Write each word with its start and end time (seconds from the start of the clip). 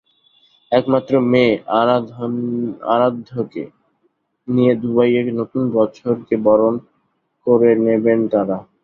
একমাত্র 0.71 1.13
মেয়ে 1.31 1.53
আরাধ্যকে 2.91 3.63
নিয়ে 4.47 4.73
দুবাইয়ে 4.81 5.21
নতুন 5.31 5.63
বছরকে 5.77 6.35
বরণ 6.45 6.75
করে 7.47 7.71
নেবেন 7.85 8.19
তাঁরা। 8.31 8.57